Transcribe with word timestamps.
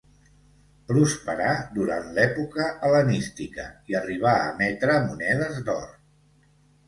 Prosperà 0.91 1.49
durant 1.75 2.07
l'època 2.15 2.65
hel·lenística, 2.87 3.67
i 3.93 3.99
arribà 4.01 4.33
a 4.39 4.49
emetre 4.55 4.95
monedes 5.11 5.61
d'or. 5.69 5.87